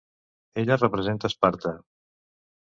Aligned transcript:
Ella 0.61 0.77
representa 0.79 1.29
Esparta. 1.33 1.75